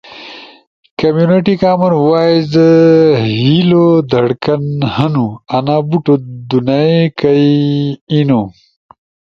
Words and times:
کمیونٹی 0.99 1.55
کامن 1.61 1.91
وائس 2.07 2.51
ہیلو 3.35 3.85
دھڑکن 4.11 4.63
ہنو۔ 4.95 5.27
انا 5.55 5.77
بوٹو 5.87 6.13
دونئی 6.49 6.95
کئی 7.19 7.47
اینو۔ 8.11 8.41